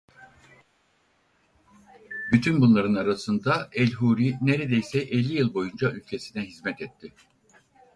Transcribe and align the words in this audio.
Bütün 2.31 2.61
bunların 2.61 2.93
arasında 2.93 3.69
el-Huri 3.71 4.37
neredeyse 4.41 4.99
elli 4.99 5.33
yıl 5.33 5.53
boyunca 5.53 5.91
ülkesine 5.91 6.41
hizmet 6.41 6.81
etti. 6.81 7.13